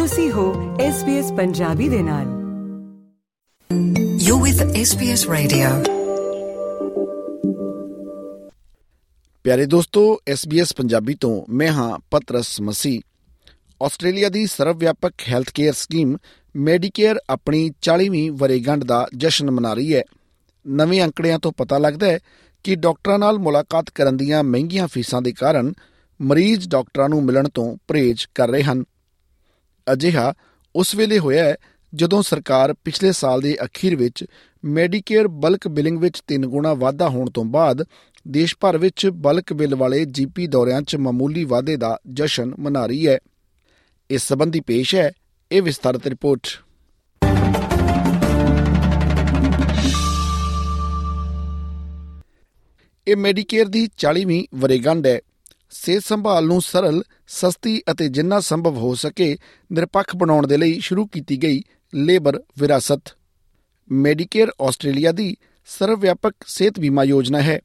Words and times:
ਤੁਸੀਂ 0.00 0.30
ਹੋ 0.30 0.76
SBS 0.76 1.34
ਪੰਜਾਬੀ 1.36 1.88
ਦੇ 1.88 2.02
ਨਾਲ। 2.02 2.26
You're 4.16 4.42
with 4.44 4.64
SBS 4.72 5.32
Radio. 5.32 5.84
ਪਿਆਰੇ 9.44 9.66
ਦੋਸਤੋ 9.66 10.18
SBS 10.30 10.66
ਪੰਜਾਬੀ 10.76 11.14
ਤੋਂ 11.14 11.52
ਮੈਂ 11.52 11.72
ਹਾਂ 11.72 11.98
ਪਤਰਸ 12.10 12.60
ਮਸੀ 12.60 13.00
ਆਸਟ੍ਰੇਲੀਆ 13.82 14.28
ਦੀ 14.28 14.46
ਸਰਵ 14.46 14.78
ਵਿਆਪਕ 14.78 15.12
ਹੈਲਥ 15.28 15.50
ਕੇਅਰ 15.54 15.72
ਸਕੀਮ 15.72 16.16
ਮੈਡੀਕੇਅਰ 16.56 17.16
ਆਪਣੀ 17.30 17.70
40ਵੀਂ 17.70 18.30
ਵਰੇਗੰਢ 18.30 18.84
ਦਾ 18.84 19.08
ਜਸ਼ਨ 19.16 19.50
ਮਨਾ 19.50 19.74
ਰਹੀ 19.74 19.94
ਹੈ। 19.94 20.02
ਨਵੇਂ 20.68 21.02
ਅੰਕੜਿਆਂ 21.02 21.38
ਤੋਂ 21.38 21.52
ਪਤਾ 21.52 21.78
ਲੱਗਦਾ 21.78 22.06
ਹੈ 22.06 22.18
ਕਿ 22.64 22.74
ਡਾਕਟਰਾਂ 22.74 23.18
ਨਾਲ 23.18 23.38
ਮੁਲਾਕਾਤ 23.38 23.90
ਕਰਨ 23.90 24.16
ਦੀਆਂ 24.16 24.44
ਮਹਿੰਗੀਆਂ 24.44 24.88
ਫੀਸਾਂ 24.88 25.22
ਦੇ 25.22 25.32
ਕਾਰਨ 25.32 25.72
ਮਰੀਜ਼ 26.20 26.68
ਡਾਕਟਰਾਂ 26.68 27.08
ਨੂੰ 27.08 27.24
ਮਿਲਣ 27.24 27.48
ਤੋਂ 27.48 27.76
ਪਰਹੇਜ਼ 27.88 28.26
ਕਰ 28.34 28.48
ਰਹੇ 28.48 28.62
ਹਨ। 28.62 28.84
ਅਜਿਹਾ 29.92 30.34
ਉਸ 30.74 30.94
ਵੇਲੇ 30.94 31.18
ਹੋਇਆ 31.18 31.44
ਹੈ 31.44 31.56
ਜਦੋਂ 31.94 32.22
ਸਰਕਾਰ 32.22 32.72
ਪਿਛਲੇ 32.72 33.12
ਸਾਲ 33.12 33.40
ਦੇ 33.40 33.56
ਅਖੀਰ 33.64 33.96
ਵਿੱਚ 33.96 34.24
ਮੈਡੀਕੇਅਰ 34.64 35.28
ਬਲਕ 35.28 35.68
ਬਿਲਿੰਗ 35.68 35.98
ਵਿੱਚ 35.98 36.22
3 36.34 36.46
ਗੁਣਾ 36.46 36.74
ਵਾਧਾ 36.74 37.08
ਹੋਣ 37.08 37.30
ਤੋਂ 37.30 37.44
ਬਾਅਦ 37.44 37.84
ਦੇਸ਼ 38.28 38.56
ਭਰ 38.60 38.78
ਵਿੱਚ 38.78 39.06
ਬਲਕ 39.06 39.52
ਬਿੱਲ 39.52 39.74
ਵਾਲੇ 39.74 40.04
ਜੀਪੀ 40.04 40.46
ਦੌਰਿਆਂ 40.46 40.82
'ਚ 40.82 40.96
ਮਾਮੂਲੀ 40.96 41.44
ਵਾਧੇ 41.44 41.76
ਦਾ 41.76 41.98
ਜਸ਼ਨ 42.12 42.52
ਮਨਾ 42.58 42.86
ਰਹੀ 42.86 43.06
ਹੈ। 43.08 43.18
ਇਸ 44.10 44.22
ਸੰਬੰਧੀ 44.22 44.60
ਪੇਸ਼ 44.60 44.94
ਹੈ 44.94 45.12
ਇਹ 45.52 45.62
ਵਿਸਤਾਰਤ 45.62 46.06
ਰਿਪੋਰਟ। 46.06 46.46
ਇਹ 53.06 53.16
ਮੈਡੀਕੇਅਰ 53.16 53.66
ਦੀ 53.66 53.88
40ਵੀਂ 53.98 54.44
ਵਰੇਗੰਢ 54.54 55.06
ਹੈ। 55.06 55.20
ਸਿਹਤ 55.70 56.02
ਸੰਭਾਲ 56.02 56.46
ਨੂੰ 56.46 56.62
ਸਰਲ, 56.62 57.02
ਸਸਤੀ 57.26 57.82
ਅਤੇ 57.90 58.08
ਜਿੰਨਾ 58.08 58.40
ਸੰਭਵ 58.40 58.76
ਹੋ 58.76 58.94
ਸਕੇ 58.94 59.36
ਨਿਰਪੱਖ 59.72 60.16
ਬਣਾਉਣ 60.16 60.46
ਦੇ 60.46 60.56
ਲਈ 60.56 60.80
ਸ਼ੁਰੂ 60.80 61.06
ਕੀਤੀ 61.06 61.42
ਗਈ 61.42 61.62
ਲੇਬਰ 61.94 62.42
ਵਿਰਾਸਤ। 62.58 63.00
ਮੈਡੀਕੇਅਰ 63.90 64.50
ਆਸਟ੍ਰੇਲੀਆ 64.60 65.12
ਦੀ 65.12 65.36
ਸਰਵ 65.66 66.00
ਵਿਆਪਕ 66.00 66.32
ਸਿਹਤ 66.46 66.80
ਬੀਮਾ 66.80 67.04
ਯੋਜਨਾ 67.04 67.42
ਹੈ। 67.42 67.60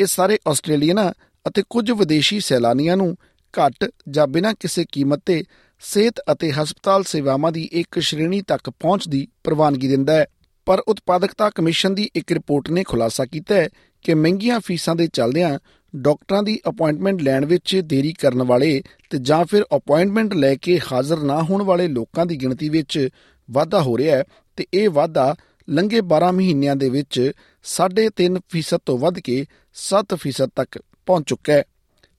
ਇਹ 0.00 0.06
ਸਾਰੇ 0.06 0.38
ਆਸਟ੍ਰੇਲੀਅਨਾਂ 0.48 1.12
ਅਤੇ 1.48 1.62
ਕੁਝ 1.70 1.90
ਵਿਦੇਸ਼ੀ 1.90 2.40
ਸੈਲਾਨੀਆਂ 2.40 2.96
ਨੂੰ 2.96 3.16
ਘੱਟ 3.54 3.90
ਜਾਂ 4.10 4.26
ਬਿਨਾਂ 4.26 4.54
ਕਿਸੇ 4.60 4.84
ਕੀਮਤ 4.92 5.22
ਤੇ 5.26 5.44
ਸਿਹਤ 5.80 6.14
ਅਤੇ 6.32 6.52
ਹਸਪਤਾਲ 6.52 7.02
ਸੇਵਾਵਾਂ 7.02 7.52
ਦੀ 7.52 7.68
ਇੱਕ 7.72 7.98
ਸ਼੍ਰੇਣੀ 7.98 8.42
ਤੱਕ 8.42 8.70
ਪਹੁੰਚ 8.70 9.08
ਦੀ 9.08 9.28
ਪ੍ਰਵਾਨਗੀ 9.44 9.88
ਦਿੰਦਾ 9.88 10.12
ਹੈ। 10.12 10.26
ਪਰ 10.66 10.78
ਉਤਪਾਦਕਤਾ 10.78 11.50
ਕਮਿਸ਼ਨ 11.50 11.94
ਦੀ 11.94 12.10
ਇੱਕ 12.14 12.32
ਰਿਪੋਰਟ 12.32 12.70
ਨੇ 12.70 12.82
ਖੁਲਾਸਾ 12.82 13.24
ਕੀਤਾ 13.24 13.54
ਹੈ 13.54 13.68
ਕਿ 14.02 14.14
ਮਹਿੰਗੀਆਂ 14.14 14.60
ਫੀਸਾਂ 14.60 14.96
ਦੇ 14.96 15.06
ਚੱਲਦਿਆਂ 15.06 15.58
ਡਾਕਟਰਾਂ 15.96 16.42
ਦੀ 16.42 16.60
ਅਪਾਇੰਟਮੈਂਟ 16.68 17.22
ਲੈਣ 17.22 17.44
ਵਿੱਚ 17.44 17.80
ਦੇਰੀ 17.84 18.12
ਕਰਨ 18.12 18.42
ਵਾਲੇ 18.42 18.82
ਤੇ 19.10 19.18
ਜਾਂ 19.18 19.44
ਫਿਰ 19.44 19.64
ਅਪਾਇੰਟਮੈਂਟ 19.76 20.34
ਲੈ 20.34 20.54
ਕੇ 20.54 20.78
ਹਾਜ਼ਰ 20.92 21.18
ਨਾ 21.18 21.42
ਹੋਣ 21.42 21.62
ਵਾਲੇ 21.62 21.88
ਲੋਕਾਂ 21.88 22.26
ਦੀ 22.26 22.36
ਗਿਣਤੀ 22.36 22.68
ਵਿੱਚ 22.68 23.08
ਵਾਧਾ 23.50 23.80
ਹੋ 23.82 23.98
ਰਿਹਾ 23.98 24.16
ਹੈ 24.16 24.24
ਤੇ 24.56 24.66
ਇਹ 24.74 24.90
ਵਾਧਾ 24.90 25.34
ਲੰਘੇ 25.68 26.00
12 26.14 26.32
ਮਹੀਨਿਆਂ 26.32 26.76
ਦੇ 26.76 26.88
ਵਿੱਚ 26.88 27.32
3.5% 27.64 28.78
ਤੋਂ 28.86 28.98
ਵੱਧ 28.98 29.18
ਕੇ 29.18 29.44
7% 29.76 30.50
ਤੱਕ 30.56 30.78
ਪਹੁੰਚ 31.06 31.28
ਚੁੱਕਾ 31.28 31.52
ਹੈ। 31.52 31.62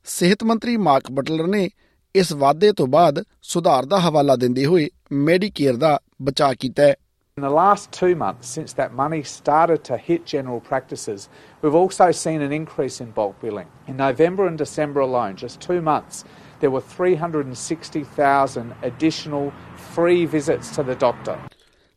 ਸਿਹਤ 0.06 0.44
ਮੰਤਰੀ 0.44 0.78
ਮਾਰਕ 0.78 1.12
ਬਟਲਰ 1.12 1.48
ਨੇ 1.48 1.70
ਇਸ 2.16 2.31
ਵਾਧੇ 2.34 2.72
ਤੋਂ 2.72 2.88
ਬਾਅਦ 2.88 3.23
ਸੁਧਾਰ 3.42 3.86
ਦਾ 3.86 4.00
ਹਵਾਲਾ 4.00 4.36
ਦਿੰਦੇ 4.36 4.66
ਹੋਏ 4.66 4.88
ਮੈਡੀਕੇਅਰ 5.12 5.76
ਦਾ 5.76 6.00
ਬਚਾਅ 6.22 6.53
ਕੀਤਾ 6.53 6.84
ਹੈ। 6.84 6.96
In 7.38 7.44
the 7.44 7.50
last 7.52 7.91
two 7.91 8.16
months, 8.16 8.47
since 8.47 8.72
that 8.73 8.94
money 8.94 9.22
started 9.22 9.83
to 9.86 9.97
hit 10.00 10.25
general 10.25 10.61
practices, 10.61 11.28
we've 11.61 11.75
also 11.75 12.11
seen 12.14 12.41
an 12.41 12.53
increase 12.53 13.02
in 13.02 13.11
bulk 13.11 13.41
billing. 13.41 13.67
In 13.88 13.97
November 13.97 14.47
and 14.47 14.58
December 14.58 15.02
alone, 15.02 15.36
just 15.36 15.59
two 15.59 15.81
months, 15.81 16.23
there 16.61 16.72
were 16.72 16.80
360,000 16.80 18.73
additional 18.83 19.52
free 19.89 20.23
visits 20.28 20.72
to 20.78 20.83
the 20.83 20.95
doctor. 20.95 21.36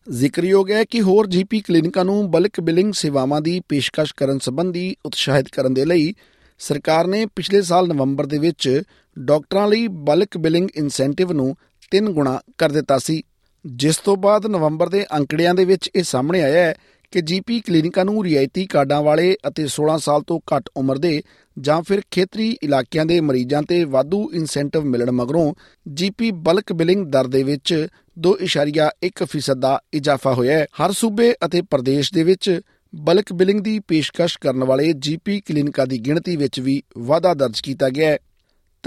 ਜ਼ਿਕਰਯੋਗ 0.07 0.71
ਹੈ 0.71 0.83
ਕਿ 0.85 1.03
ਹੋਰ 1.03 1.27
GP 1.27 1.61
ਕਲੀਨਿਕਾਂ 1.61 2.05
ਨੂੰ 2.05 2.31
ਬਲਕ 2.31 2.61
billing 2.61 2.93
ਸੇਵਾਵਾਂ 2.95 3.41
ਦੀ 3.41 3.59
ਪੇਸ਼ਕਸ਼ 3.69 4.15
ਕਰਨ 4.17 4.39
ਸੰਬੰਧੀ 4.49 4.95
ਉਤਸ਼ਾਹਿਤ 5.07 5.49
ਕਰਨ 5.53 5.75
ਦੇ 5.75 5.85
ਲਈ 5.85 6.15
ਸਰਕਾਰ 6.61 7.07
ਨੇ 7.07 7.25
ਪਿਛਲੇ 7.37 7.63
ਸਾਲ 7.63 7.89
ਨਵੰਬਰ 7.89 8.27
ਦੇ 8.27 8.39
ਵਿੱਚ 8.39 8.83
ਡਾਕਟਰਾਂ 9.17 9.67
ਲਈ 9.69 9.87
ਬਲਕ 10.11 10.39
ਬਿਲਿੰਗ 10.39 10.69
ਇਨਸੈਂਟਿਵ 10.77 11.33
ਨੂੰ 11.33 11.55
3 11.93 12.13
ਗੁਣਾ 12.15 12.39
ਕਰ 12.59 12.73
ਦਿੱਤਾ 12.73 12.99
ਸੀ 12.99 13.23
ਜਿਸ 13.67 13.97
ਤੋਂ 13.97 14.17
ਬਾਅਦ 14.17 14.47
ਨਵੰਬਰ 14.47 14.89
ਦੇ 14.89 15.07
ਅੰਕੜਿਆਂ 15.17 15.55
ਦੇ 15.55 15.65
ਵਿੱਚ 15.65 15.91
ਇਹ 15.95 16.03
ਸਾਹਮਣੇ 16.03 16.43
ਆਇਆ 16.43 16.61
ਹੈ 16.61 16.75
ਕਿ 17.11 17.21
ਜੀਪੀ 17.21 17.61
ਕਲੀਨਿਕਾਂ 17.61 18.05
ਨੂੰ 18.05 18.25
ਰਿਆਇਤੀ 18.25 18.67
ਕਾਰਡਾਂ 18.67 19.03
ਵਾਲੇ 19.03 19.37
ਅਤੇ 19.49 19.67
16 19.67 19.99
ਸਾਲ 19.99 20.23
ਤੋਂ 20.23 20.41
ਘੱਟ 20.41 20.69
ਉਮਰ 20.77 20.99
ਦੇ 20.99 21.23
ਜਾਂ 21.59 21.83
ਫਿਰ 21.83 22.03
ਖੇਤਰੀ 22.11 22.57
ਇਲਾਕਿਆਂ 22.63 23.07
ਦੇ 23.07 23.21
ਮਰੀਜ਼ਾਂ 23.21 23.63
ਤੇ 23.63 23.85
ਵਾਧੂ 23.85 24.31
ਇਨਸੈਂਟਿਵ 24.35 24.85
ਮਿਲਣ 24.85 25.11
ਮਗਰੋਂ 25.11 25.55
ਜੀਪੀ 25.95 26.31
ਬਲਕ 26.31 26.73
ਬਿਲਿੰਗ 26.73 27.07
ਦਰ 27.07 27.27
ਦੇ 27.27 27.43
ਵਿੱਚ 27.43 27.87
2.1% 28.19 29.55
ਦਾ 29.55 29.81
ਇਜ਼ਾਫਾ 29.93 30.35
ਹੋਇਆ 30.35 30.59
ਹੈ। 30.59 30.67
ਹਰ 30.85 30.93
ਸੂਬੇ 30.93 31.35
ਅਤੇ 31.45 31.63
ਪ੍ਰਦੇਸ਼ 31.63 32.15
ਦੇ 32.15 32.23
ਵਿੱਚ 32.23 32.61
ਬਲਕ 32.95 33.33
ਬਿਲਿੰਗ 33.33 33.61
ਦੀ 33.61 33.79
ਪੇਸ਼ਕਸ਼ 33.79 34.39
ਕਰਨ 34.41 34.65
ਵਾਲੇ 34.65 34.93
ਜੀਪੀ 34.93 35.41
ਕਲੀਨਿਕਾਂ 35.41 35.87
ਦੀ 35.87 35.99
ਗਿਣਤੀ 35.99 36.37
ਵਿੱਚ 36.37 36.61
ਵੀ 36.61 36.83
ਵਾਧਾ 36.99 37.35
ਦਰਜ 37.35 37.61
ਕੀਤਾ 37.61 37.89
ਗਿਆ 37.89 38.11
ਹੈ। 38.11 38.19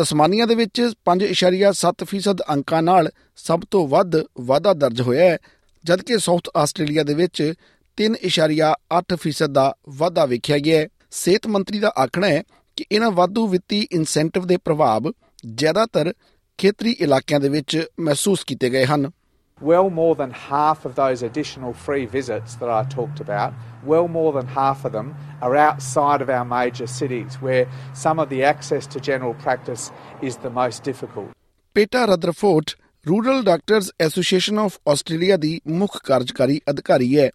ਤਸਮਾਨੀਆ 0.02 0.46
ਦੇ 0.46 0.56
ਵਿੱਚ 0.56 0.94
5.7% 1.06 2.42
ਅੰਕਾਂ 2.54 2.82
ਨਾਲ 2.82 3.10
ਸਭ 3.36 3.62
ਤੋਂ 3.72 3.88
ਵੱਧ 3.88 4.12
ਵਾਧਾ 4.42 4.74
ਦਰਜ 4.74 5.02
ਹੋਇਆ 5.02 5.26
ਹੈ, 5.26 5.38
ਜਦਕਿ 5.84 6.18
ਸਾਊਥ 6.18 6.50
ਆਸਟ੍ਰੇਲੀਆ 6.58 7.04
ਦੇ 7.04 7.14
ਵਿੱਚ 7.14 7.54
3.8% 7.98 9.48
ਦਾ 9.48 9.76
ਵਾਧਾ 9.90 10.26
ਵੇਖਿਆ 10.26 10.58
ਗਿਆ 10.58 10.80
ਹੈ। 10.80 10.88
ਸਿਹਤ 11.12 11.48
ਮੰਤਰੀ 11.48 11.80
ਦਾ 11.80 11.94
ਆਖਣਾ 12.00 12.28
ਹੈ 12.28 12.44
ਕਿ 12.76 12.86
ਇਹਨਾਂ 12.92 13.12
ਵਾਧੂ 13.12 13.48
ਵਿੱਤੀ 13.48 13.88
ਇਨਸੈਂਟਿਵ 13.92 14.46
ਦੇ 14.46 14.58
ਪ੍ਰਭਾਵ 14.58 15.12
ਜ਼ਿਆਦਾਤਰ 15.54 16.14
ਖੇਤਰੀ 16.58 16.92
ਇਲਾਕਿਆਂ 16.92 17.40
ਦੇ 17.40 17.50
ਵਿੱਚ 17.50 17.88
ਮਹਿਸੂਸ 18.00 18.44
ਕੀਤੇ 18.44 18.70
ਗਏ 18.70 18.86
ਹਨ। 18.86 19.12
Well 19.62 19.92
more 19.92 20.16
than 20.16 20.32
half 20.32 20.86
of 20.86 20.96
those 20.96 21.22
additional 21.22 21.74
free 21.76 22.06
visits 22.08 22.56
that 22.56 22.70
I 22.70 22.84
talked 22.86 23.20
about, 23.20 23.54
well 23.86 24.08
more 24.10 24.34
than 24.34 24.48
half 24.50 24.86
of 24.86 24.92
them 24.92 25.14
are 25.40 25.56
outside 25.58 26.22
of 26.22 26.32
our 26.32 26.46
major 26.46 26.88
cities 26.88 27.36
where 27.38 27.68
some 27.96 28.18
of 28.18 28.30
the 28.30 28.44
access 28.44 28.88
to 28.88 29.00
general 29.02 29.36
practice 29.36 29.92
is 30.22 30.38
the 30.38 30.52
most 30.52 30.84
difficult. 30.84 31.30
Peta 31.76 32.06
Rutherford 32.06 32.72
rural 33.06 33.44
doctors 33.44 33.92
association 34.02 34.60
of 34.60 34.80
Australia 34.90 35.38
ਦੀ 35.38 35.60
ਮੁੱਖ 35.68 35.98
ਕਾਰਜਕਾਰੀ 36.06 36.60
ਅਧਿਕਾਰੀ 36.70 37.18
ਹੈ 37.20 37.30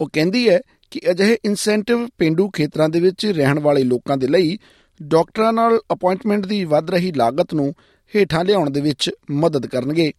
ਉਹ 0.00 0.08
ਕਹਿੰਦੀ 0.12 0.48
ਹੈ 0.48 0.60
ਕਿ 0.92 1.00
ਅਜਿਹੇ 1.10 1.38
incentive 1.44 2.06
ਪਿੰਡੂ 2.18 2.48
ਖੇਤਰਾਂ 2.54 2.88
ਦੇ 2.88 3.00
ਵਿੱਚ 3.00 3.26
ਰਹਿਣ 3.26 3.58
ਵਾਲੇ 3.60 3.84
ਲੋਕਾਂ 3.84 4.16
ਦੇ 4.16 4.26
ਲਈ 4.26 4.58
ਡਾਕਟਰਾਂ 5.00 5.52
ਨਾਲ 5.52 5.80
ਅਪਾਇੰਟਮੈਂਟ 5.92 6.46
ਦੀ 6.46 6.64
ਵੱਧ 6.64 6.90
ਰਹੀ 6.90 7.12
ਲਾਗਤ 7.12 7.54
ਨੂੰ 7.54 7.72
ਹੇਠਾਂ 8.12 8.44
ਲਿਆਉਣ 8.44 8.70
ਦੇ 8.70 8.80
ਵਿੱਚ 8.80 9.10
ਮਦਦ 9.30 9.66
ਕਰਨਗੇ 9.66 10.12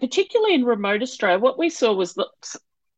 particularly 0.00 0.54
in 0.54 0.64
remote 0.64 1.02
Australia, 1.02 1.38
what 1.38 1.58
we 1.58 1.70
saw 1.70 1.92
was 1.92 2.14
the, 2.14 2.28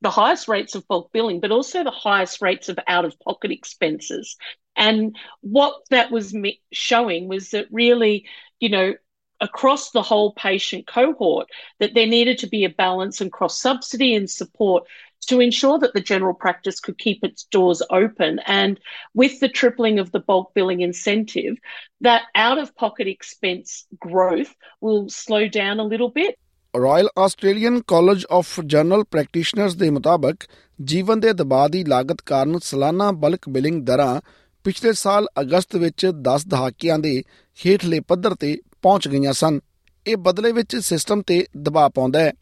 the 0.01 0.11
highest 0.11 0.49
rates 0.49 0.75
of 0.75 0.87
bulk 0.89 1.13
billing, 1.13 1.41
but 1.41 1.51
also 1.51 1.85
the 1.85 1.91
highest 1.91 2.41
rates 2.43 2.69
of 2.69 2.79
out 2.87 3.05
of 3.05 3.19
pocket 3.21 3.51
expenses. 3.51 4.37
And 4.77 5.17
what 5.41 5.75
that 5.91 6.11
was 6.11 6.35
showing 6.73 7.29
was 7.29 7.51
that 7.51 7.67
really, 7.71 8.27
you 8.61 8.69
know, 8.69 8.95
across 9.41 9.91
the 9.91 10.03
whole 10.03 10.33
patient 10.33 10.87
cohort, 10.87 11.49
that 11.81 11.95
there 11.95 12.07
needed 12.07 12.39
to 12.39 12.47
be 12.47 12.65
a 12.65 12.71
balance 12.71 13.21
and 13.21 13.33
cross 13.33 13.61
subsidy 13.61 14.15
and 14.15 14.31
support 14.31 14.85
to 15.27 15.41
ensure 15.41 15.79
that 15.79 15.95
the 15.95 16.01
general 16.01 16.35
practice 16.35 16.81
could 16.81 16.99
keep 16.99 17.23
its 17.23 17.45
doors 17.45 17.83
open. 17.91 18.41
And 18.47 18.81
with 19.15 19.41
the 19.41 19.49
tripling 19.49 19.99
of 19.99 20.11
the 20.11 20.21
bulk 20.21 20.53
billing 20.55 20.81
incentive, 20.81 21.59
that 22.01 22.23
out 22.35 22.59
of 22.59 22.75
pocket 22.75 23.09
expense 23.09 23.87
growth 23.99 24.55
will 24.81 25.09
slow 25.09 25.49
down 25.49 25.79
a 25.81 25.85
little 25.85 26.11
bit. 26.11 26.39
Royal 26.81 27.09
Australian 27.19 27.81
College 27.87 28.25
of 28.33 28.61
General 28.67 29.05
Practitioners 29.05 29.75
ਦੇ 29.75 29.91
ਮੁਤਾਬਕ 29.91 30.37
ਜੀਵਨ 30.83 31.21
ਦੇ 31.21 31.33
ਦਬਾਅ 31.33 31.69
ਦੀ 31.69 31.85
ਲਾਗਤ 31.85 32.21
ਕਾਰਨ 32.21 32.59
ਸਾਲਾਨਾ 32.63 33.13
ਬਲਕ 33.13 33.49
billing 33.49 33.83
ਦਰਾਂ 33.83 34.21
ਪਿਛਲੇ 34.65 34.93
ਸਾਲ 34.93 35.27
ਅਗਸਤ 35.41 35.77
ਵਿੱਚ 35.77 36.07
10 36.07 36.47
ਦਹਾਕਿਆਂ 36.49 36.99
ਦੇ 36.99 37.23
ਹੇਠਲੇ 37.67 38.01
ਪੱਧਰ 38.01 38.35
ਤੇ 38.35 38.59
ਪਹੁੰਚ 38.83 39.09
ਗਈਆਂ 39.09 39.33
ਸਨ। 39.33 39.61
ਇਹ 40.07 40.17
ਬਦਲੇ 40.17 40.53
ਵਿੱਚ 40.53 40.77
ਸਿਸਟਮ 40.77 41.23
ਤੇ 41.23 41.47
ਦਬਾਅ 41.57 41.89
ਪਾਉਂਦਾ 41.89 42.21
ਹੈ। 42.21 42.33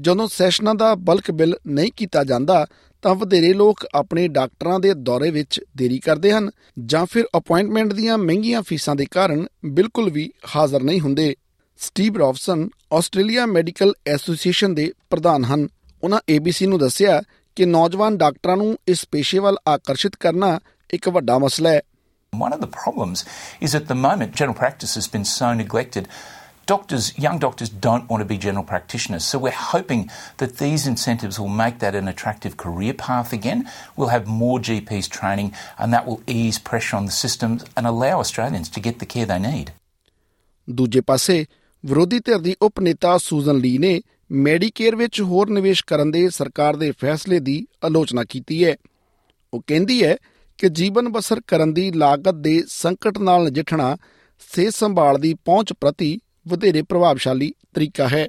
ਜਦੋਂ 0.00 0.28
ਸੈਸ਼ਨਾਂ 0.28 0.74
ਦਾ 0.74 0.94
ਬਲਕ 0.94 1.30
ਬਿੱਲ 1.30 1.56
ਨਹੀਂ 1.66 1.92
ਕੀਤਾ 1.96 2.24
ਜਾਂਦਾ, 2.24 2.66
ਤਾਂ 3.02 3.14
ਵਧੇਰੇ 3.14 3.52
ਲੋਕ 3.52 3.86
ਆਪਣੇ 3.94 4.28
ਡਾਕਟਰਾਂ 4.28 4.80
ਦੇ 4.80 4.94
ਦੌਰੇ 4.94 5.30
ਵਿੱਚ 5.30 5.60
ਦੇਰੀ 5.76 5.98
ਕਰਦੇ 5.98 6.32
ਹਨ 6.32 6.50
ਜਾਂ 6.84 7.06
ਫਿਰ 7.06 7.24
ਅਪਾਇੰਟਮੈਂਟ 7.36 7.92
ਦੀਆਂ 7.92 8.18
ਮਹਿੰਗੀਆਂ 8.18 8.62
ਫੀਸਾਂ 8.62 8.96
ਦੇ 8.96 9.06
ਕਾਰਨ 9.10 9.46
ਬਿਲਕੁਲ 9.64 10.10
ਵੀ 10.10 10.30
ਹਾਜ਼ਰ 10.56 10.82
ਨਹੀਂ 10.82 11.00
ਹੁੰਦੇ। 11.00 11.34
Steve 11.82 12.16
Robson 12.18 12.68
Australia 12.96 13.44
medical 13.46 13.92
association 14.08 14.74
ਦੇ 14.74 14.92
ਪ੍ਰਧਾਨ 15.10 15.44
ਹਨ 15.44 15.68
ਉਹਨਾਂ 16.02 16.18
ABC 16.32 16.66
ਨੂੰ 16.68 16.78
ਦੱਸਿਆ 16.78 17.20
ਕਿ 17.56 17.66
ਨੌਜਵਾਨ 17.66 18.16
ਡਾਕਟਰਾਂ 18.18 18.56
ਨੂੰ 18.56 18.76
ਇਸ 18.88 19.04
ਪੇਸ਼ੇ 19.12 19.38
ਵੱਲ 19.38 19.56
ਆਕਰਸ਼ਿਤ 19.68 20.16
ਕਰਨਾ 20.20 20.58
ਇੱਕ 20.90 21.08
ਵੱਡਾ 21.16 21.38
ਮਸਲਾ 21.38 21.70
ਹੈ 21.70 21.80
One 22.32 22.54
of 22.56 22.60
the 22.60 22.68
problems 22.74 23.22
is 23.66 23.74
at 23.78 23.88
the 23.88 23.96
moment 24.02 24.38
general 24.40 24.56
practice 24.60 24.94
has 24.98 25.08
been 25.14 25.24
so 25.30 25.48
neglected. 25.56 26.06
Doctors, 26.68 27.08
young 27.24 27.40
doctors 27.42 27.72
don't 27.86 28.12
want 28.12 28.22
to 28.24 28.28
be 28.30 28.38
general 28.44 28.64
practitioners. 28.70 29.26
So 29.32 29.40
we're 29.42 29.58
hoping 29.62 30.04
that 30.42 30.54
these 30.62 30.86
incentives 30.92 31.40
will 31.42 31.52
make 31.58 31.76
that 31.82 31.98
an 32.00 32.08
attractive 32.12 32.56
career 32.64 32.94
path 33.02 33.34
again. 33.38 33.64
We'll 33.96 34.12
have 34.14 34.30
more 34.36 34.56
GPs 34.68 35.10
training 35.18 35.50
and 35.78 35.96
that 35.96 36.08
will 36.08 36.20
ease 36.36 36.60
pressure 36.70 36.96
on 37.00 37.10
the 37.10 37.16
systems 37.18 37.66
and 37.76 37.92
allow 37.92 38.14
Australians 38.20 38.72
to 38.76 38.84
get 38.88 39.04
the 39.04 39.10
care 39.14 39.28
they 39.32 39.40
need. 39.48 39.74
ਦੂਜੇ 40.68 41.00
ਪਾਸੇ 41.06 41.44
ਵਿਰੋਧੀ 41.84 42.18
ਧਿਰ 42.18 42.38
ਦੀ 42.38 42.54
ਉਪ 42.62 42.80
ਨੇਤਾ 42.80 43.16
Susan 43.18 43.58
ਲੀ 43.58 43.76
ਨੇ 43.78 44.00
Medicare 44.44 44.96
ਵਿੱਚ 44.96 45.20
ਹੋਰ 45.20 45.48
ਨਿਵੇਸ਼ 45.50 45.84
ਕਰਨ 45.86 46.10
ਦੇ 46.10 46.28
ਸਰਕਾਰ 46.30 46.76
ਦੇ 46.76 46.90
ਫੈਸਲੇ 47.00 47.38
ਦੀ 47.40 47.64
ਆਲੋਚਨਾ 47.84 48.24
ਕੀਤੀ 48.24 48.64
ਹੈ 48.64 48.74
ਉਹ 49.52 49.62
ਕਹਿੰਦੀ 49.66 50.02
ਹੈ 50.04 50.16
ਕਿ 50.58 50.68
ਜੀਵਨ 50.68 51.08
ਬਸਰ 51.08 51.40
ਕਰਨ 51.46 51.72
ਦੀ 51.72 51.90
ਲਾਗਤ 51.90 52.34
ਦੇ 52.34 52.62
ਸੰਕਟ 52.68 53.18
ਨਾਲ 53.18 53.46
ਨਜਿੱਠਣਾ 53.46 53.96
ਸਿਹਤ 54.50 54.74
ਸੰਭਾਲ 54.74 55.18
ਦੀ 55.18 55.34
ਪਹੁੰਚ 55.44 55.72
ਪ੍ਰਤੀ 55.80 56.18
ਵਧੇਰੇ 56.48 56.82
ਪ੍ਰਭਾਵਸ਼ਾਲੀ 56.82 57.52
ਤਰੀਕਾ 57.74 58.08
ਹੈ 58.08 58.28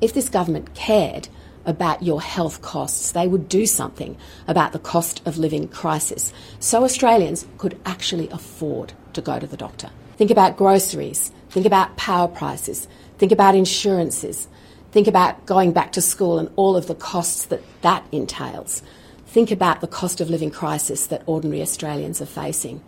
If 0.00 0.14
this 0.14 0.28
government 0.30 0.70
cared 0.78 1.26
about 1.66 2.00
your 2.02 2.20
health 2.28 2.54
costs, 2.62 3.10
they 3.12 3.26
would 3.32 3.44
do 3.48 3.60
something 3.72 4.14
about 4.46 4.72
the 4.72 4.80
cost 4.86 5.20
of 5.26 5.38
living 5.44 5.66
crisis 5.74 6.24
so 6.62 6.80
Australians 6.84 7.44
could 7.58 7.76
actually 7.86 8.28
afford 8.32 8.94
to 9.14 9.24
go 9.28 9.36
to 9.38 9.50
the 9.52 9.60
doctor. 9.60 9.90
Think 10.18 10.32
about 10.32 10.56
groceries, 10.56 11.20
think 11.52 11.66
about 11.66 11.96
power 11.96 12.28
prices, 12.28 12.88
think 13.18 13.32
about 13.32 13.54
insurances, 13.54 14.48
think 14.92 15.06
about 15.06 15.44
going 15.46 15.72
back 15.72 15.92
to 15.92 16.02
school 16.02 16.38
and 16.38 16.48
all 16.56 16.76
of 16.76 16.86
the 16.86 16.94
costs 16.94 17.44
that 17.46 17.62
that 17.82 18.02
entails. 18.12 18.82
Think 19.34 19.50
about 19.50 19.80
the 19.80 19.88
cost 19.88 20.20
of 20.20 20.30
living 20.30 20.50
crisis 20.50 21.06
that 21.06 21.22
ordinary 21.26 21.62
Australians 21.62 22.20
are 22.20 22.32
facing. 22.32 22.80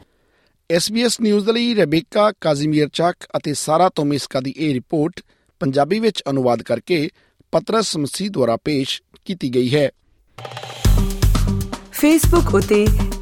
SBS 0.70 1.16
news 1.20 1.44
ਦੇ 1.46 1.52
ਲਈ 1.52 1.74
Rebecca 1.74 2.30
ਕਾਜ਼ੀਮੀਰ 2.40 2.88
ਚੱਕ 2.92 3.26
ਅਤੇ 3.36 3.54
ਸਾਰਾ 3.54 3.88
ਤੋਮਿਸਕਾ 3.88 4.40
ਦੀ 4.40 4.54
ਇਹ 4.56 4.72
report 4.74 5.20
Punjabi 5.60 5.98
ਵਿੱਚ 6.00 6.22
ਅਨੁਵਾਦ 6.30 6.62
ਕਰਕੇ 6.62 7.08
ਪਤਰਸ 7.52 7.96
ਮਸੀਹ 7.96 8.30
ਦੁਆਰਾ 8.30 8.56
ਪੇਸ਼ 8.64 9.00
ਕੀਤੀ 9.24 9.54
ਗਈ 9.54 9.74
ਹੈ 9.74 9.88
ਫੇਸਬੁੱਕ 11.92 12.54
ਉਤੇ 12.54 12.86